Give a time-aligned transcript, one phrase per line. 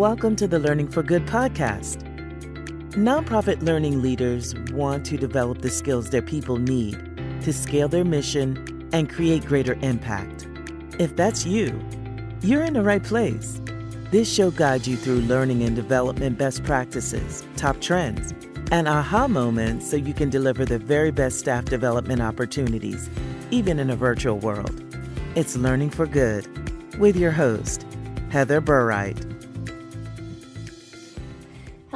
[0.00, 1.98] welcome to the Learning for Good podcast.
[2.92, 6.96] Nonprofit learning leaders want to develop the skills their people need
[7.42, 10.48] to scale their mission and create greater impact.
[10.98, 11.78] If that's you,
[12.40, 13.60] you're in the right place.
[14.10, 18.32] This show guides you through learning and development best practices, top trends,
[18.72, 23.10] and aha moments so you can deliver the very best staff development opportunities,
[23.50, 24.82] even in a virtual world.
[25.34, 26.48] It's Learning for Good
[26.98, 27.84] with your host,
[28.30, 29.26] Heather Burright.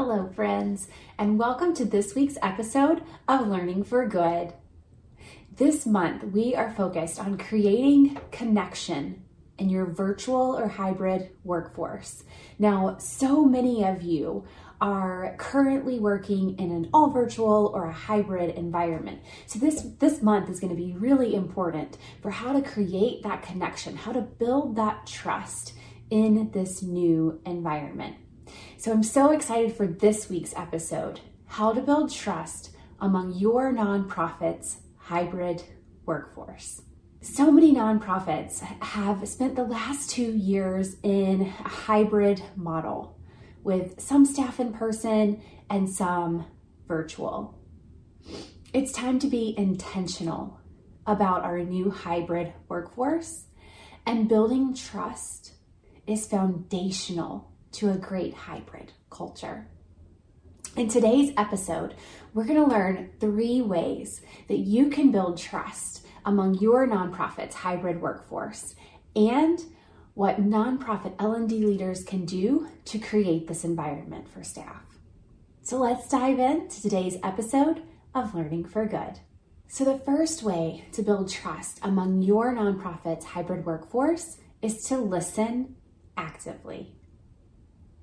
[0.06, 0.86] Hello, friends,
[1.16, 4.52] and welcome to this week's episode of Learning for Good.
[5.56, 9.24] This month, we are focused on creating connection
[9.56, 12.22] in your virtual or hybrid workforce.
[12.58, 14.44] Now, so many of you
[14.78, 19.22] are currently working in an all virtual or a hybrid environment.
[19.46, 23.42] So this this month is going to be really important for how to create that
[23.42, 25.72] connection, how to build that trust
[26.10, 28.16] in this new environment.
[28.76, 34.78] So I'm so excited for this week's episode how to build trust among your nonprofit's
[34.98, 35.62] hybrid
[36.04, 36.82] workforce.
[37.20, 43.18] So many nonprofits have spent the last two years in a hybrid model
[43.62, 46.44] with some staff in person and some
[46.86, 47.58] virtual.
[48.74, 50.60] It's time to be intentional
[51.06, 53.46] about our new hybrid workforce,
[54.04, 55.54] and building trust
[56.06, 59.66] is foundational to a great hybrid culture.
[60.76, 61.94] In today's episode,
[62.32, 68.00] we're going to learn three ways that you can build trust among your nonprofit's hybrid
[68.00, 68.74] workforce
[69.14, 69.60] and
[70.14, 74.82] what nonprofit L&D leaders can do to create this environment for staff.
[75.62, 77.82] So let's dive into today's episode
[78.14, 79.20] of Learning for Good.
[79.66, 85.76] So the first way to build trust among your nonprofit's hybrid workforce is to listen
[86.16, 86.94] actively.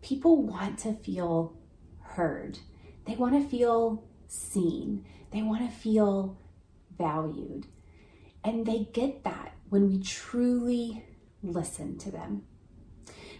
[0.01, 1.57] People want to feel
[2.01, 2.59] heard.
[3.05, 5.05] They want to feel seen.
[5.31, 6.37] They want to feel
[6.97, 7.67] valued.
[8.43, 11.05] And they get that when we truly
[11.43, 12.43] listen to them.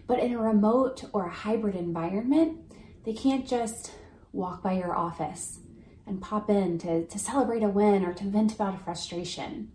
[0.08, 2.60] But in a remote or a hybrid environment,
[3.06, 3.92] they can't just
[4.32, 5.60] walk by your office
[6.06, 9.72] and pop in to, to celebrate a win or to vent about a frustration,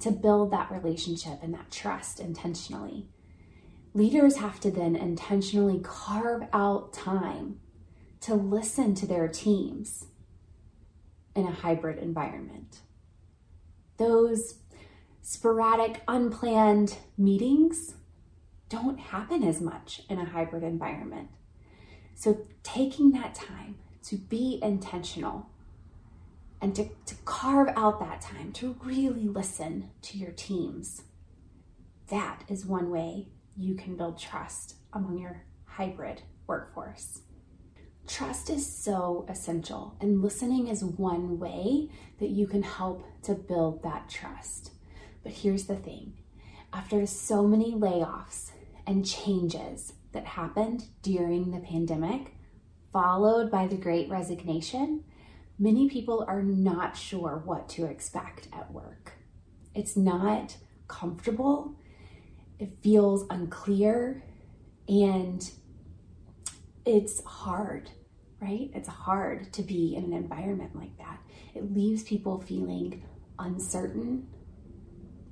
[0.00, 3.08] to build that relationship and that trust intentionally.
[3.94, 7.60] Leaders have to then intentionally carve out time
[8.20, 10.06] to listen to their teams
[11.34, 12.78] in a hybrid environment.
[13.98, 14.54] Those
[15.20, 17.94] sporadic, unplanned meetings
[18.68, 21.28] don't happen as much in a hybrid environment.
[22.14, 25.50] So, taking that time to be intentional
[26.60, 31.02] and to, to carve out that time to really listen to your teams,
[32.08, 37.22] that is one way you can build trust among your hybrid workforce.
[38.06, 43.82] Trust is so essential, and listening is one way that you can help to build
[43.82, 44.72] that trust.
[45.22, 46.14] But here's the thing
[46.72, 48.50] after so many layoffs
[48.86, 52.34] and changes that happened during the pandemic,
[52.92, 55.04] followed by the great resignation,
[55.58, 59.12] many people are not sure what to expect at work.
[59.74, 60.56] It's not
[60.88, 61.76] comfortable,
[62.62, 64.22] it feels unclear,
[64.86, 65.50] and
[66.86, 67.90] it's hard,
[68.40, 68.70] right?
[68.72, 71.18] It's hard to be in an environment like that.
[71.56, 73.02] It leaves people feeling
[73.36, 74.28] uncertain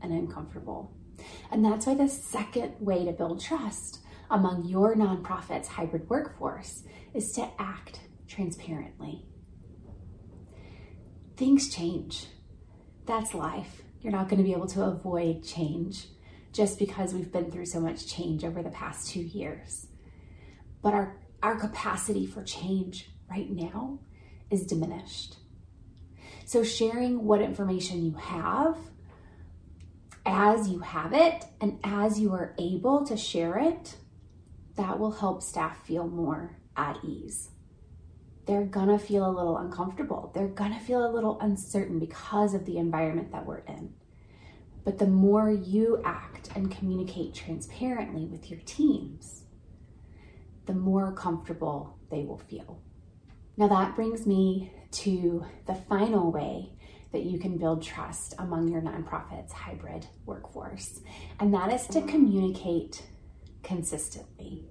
[0.03, 0.93] and uncomfortable.
[1.53, 6.83] And that's why the second way to build trust among your nonprofit's hybrid workforce
[7.15, 9.25] is to act transparently.
[11.37, 12.27] Things change.
[13.07, 13.83] That's life.
[14.01, 16.09] You're not going to be able to avoid change
[16.53, 19.87] just because we've been through so much change over the past two years.
[20.83, 24.01] But our, our capacity for change right now
[24.51, 25.37] is diminished.
[26.45, 28.77] So, sharing what information you have
[30.27, 33.97] as you have it and as you are able to share it,
[34.77, 37.51] that will help staff feel more at ease.
[38.47, 40.33] They're gonna feel a little uncomfortable.
[40.35, 43.95] They're gonna feel a little uncertain because of the environment that we're in.
[44.85, 49.45] But the more you act and communicate transparently with your teams,
[50.67, 52.81] the more comfortable they will feel.
[53.57, 56.73] Now, that brings me to the final way
[57.13, 61.01] that you can build trust among your nonprofit's hybrid workforce,
[61.39, 62.09] and that is to mm-hmm.
[62.09, 63.03] communicate
[63.63, 64.65] consistently.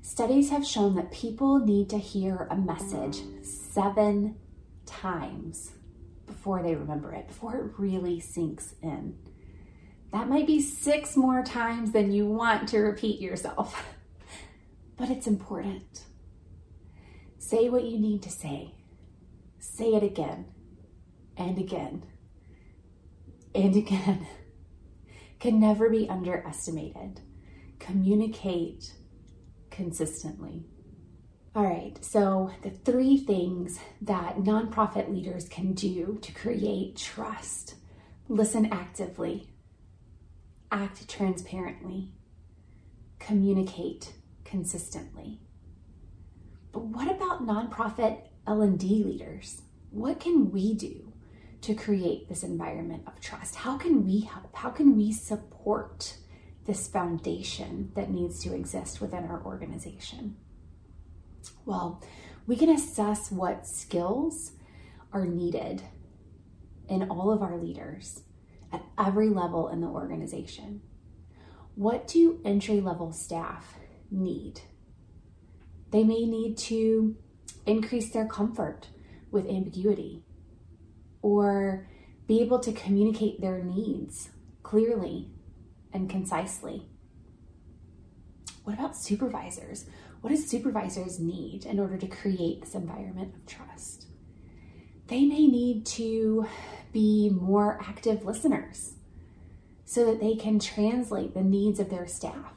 [0.00, 4.36] Studies have shown that people need to hear a message seven
[4.84, 5.72] times
[6.32, 9.16] before they remember it, before it really sinks in.
[10.12, 13.94] That might be six more times than you want to repeat yourself.
[14.96, 16.04] but it's important.
[17.38, 18.74] Say what you need to say.
[19.58, 20.46] Say it again
[21.36, 22.04] and again
[23.54, 24.26] and again.
[25.40, 27.20] Can never be underestimated.
[27.80, 28.94] Communicate
[29.70, 30.66] consistently.
[31.54, 37.74] All right, so the three things that nonprofit leaders can do to create trust
[38.26, 39.50] listen actively,
[40.70, 42.14] act transparently,
[43.18, 44.14] communicate
[44.44, 45.40] consistently.
[46.72, 49.60] But what about nonprofit L&D leaders?
[49.90, 51.12] What can we do
[51.60, 53.56] to create this environment of trust?
[53.56, 54.56] How can we help?
[54.56, 56.16] How can we support
[56.64, 60.36] this foundation that needs to exist within our organization?
[61.64, 62.02] Well,
[62.46, 64.52] we can assess what skills
[65.12, 65.82] are needed
[66.88, 68.22] in all of our leaders
[68.72, 70.82] at every level in the organization.
[71.74, 73.76] What do entry level staff
[74.10, 74.60] need?
[75.90, 77.16] They may need to
[77.66, 78.88] increase their comfort
[79.30, 80.24] with ambiguity
[81.22, 81.88] or
[82.26, 84.30] be able to communicate their needs
[84.62, 85.30] clearly
[85.92, 86.88] and concisely.
[88.64, 89.86] What about supervisors?
[90.22, 94.06] What do supervisors need in order to create this environment of trust?
[95.08, 96.46] They may need to
[96.92, 98.94] be more active listeners
[99.84, 102.54] so that they can translate the needs of their staff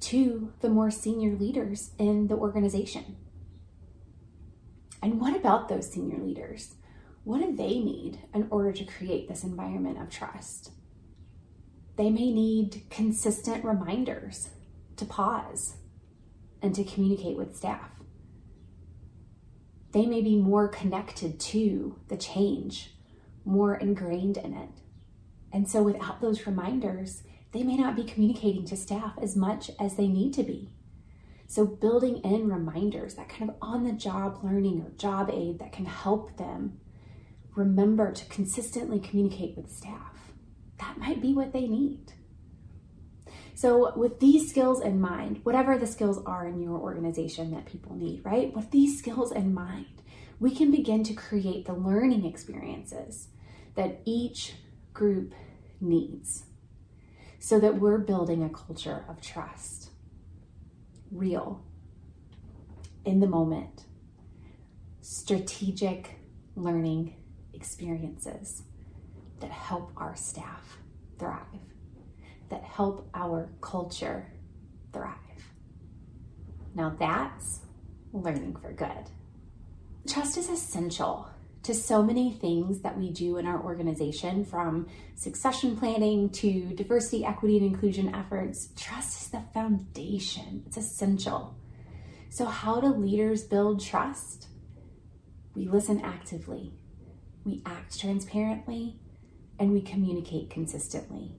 [0.00, 3.16] to the more senior leaders in the organization.
[5.00, 6.74] And what about those senior leaders?
[7.22, 10.72] What do they need in order to create this environment of trust?
[11.94, 14.48] They may need consistent reminders
[14.96, 15.76] to pause
[16.62, 17.90] and to communicate with staff.
[19.92, 22.94] They may be more connected to the change,
[23.44, 24.70] more ingrained in it.
[25.52, 27.22] And so, without those reminders,
[27.52, 30.74] they may not be communicating to staff as much as they need to be.
[31.46, 35.72] So, building in reminders, that kind of on the job learning or job aid that
[35.72, 36.80] can help them
[37.54, 40.32] remember to consistently communicate with staff,
[40.78, 42.12] that might be what they need.
[43.58, 47.96] So, with these skills in mind, whatever the skills are in your organization that people
[47.96, 48.54] need, right?
[48.54, 50.00] With these skills in mind,
[50.38, 53.30] we can begin to create the learning experiences
[53.74, 54.54] that each
[54.92, 55.34] group
[55.80, 56.44] needs
[57.40, 59.90] so that we're building a culture of trust.
[61.10, 61.64] Real,
[63.04, 63.86] in the moment,
[65.00, 66.20] strategic
[66.54, 67.16] learning
[67.52, 68.62] experiences
[69.40, 70.78] that help our staff
[71.18, 71.42] thrive
[72.50, 74.26] that help our culture
[74.92, 75.14] thrive.
[76.74, 77.60] Now that's
[78.12, 79.10] learning for good.
[80.08, 81.28] Trust is essential
[81.64, 84.86] to so many things that we do in our organization from
[85.16, 88.68] succession planning to diversity, equity, and inclusion efforts.
[88.76, 91.56] Trust is the foundation, it's essential.
[92.30, 94.48] So, how do leaders build trust?
[95.54, 96.72] We listen actively,
[97.44, 99.00] we act transparently,
[99.58, 101.36] and we communicate consistently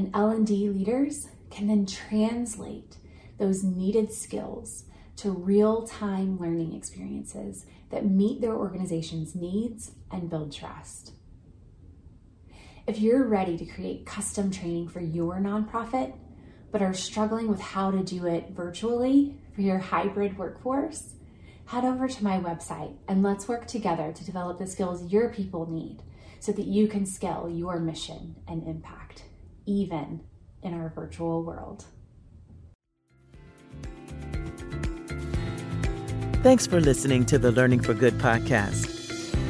[0.00, 2.96] and L&D leaders can then translate
[3.36, 4.84] those needed skills
[5.16, 11.12] to real-time learning experiences that meet their organization's needs and build trust.
[12.86, 16.14] If you're ready to create custom training for your nonprofit,
[16.72, 21.12] but are struggling with how to do it virtually for your hybrid workforce,
[21.66, 25.70] head over to my website and let's work together to develop the skills your people
[25.70, 26.02] need
[26.38, 29.24] so that you can scale your mission and impact
[29.66, 30.20] even
[30.62, 31.84] in our virtual world.
[36.42, 38.96] Thanks for listening to the Learning for Good podcast.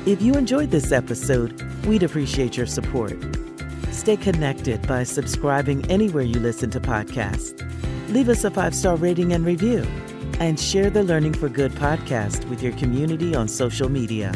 [0.07, 3.17] If you enjoyed this episode, we'd appreciate your support.
[3.93, 7.57] Stay connected by subscribing anywhere you listen to podcasts.
[8.09, 9.87] Leave us a five star rating and review,
[10.41, 14.33] and share the Learning for Good podcast with your community on social media.